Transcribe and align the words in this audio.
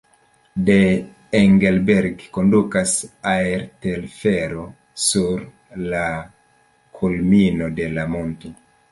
De 0.67 0.75
Engelberg 1.39 2.23
kondukas 2.37 2.93
aertelfero 3.33 4.63
sur 5.09 5.43
la 5.91 6.07
kulmino 7.01 7.69
de 7.81 7.91
la 7.99 8.07
monto. 8.15 8.53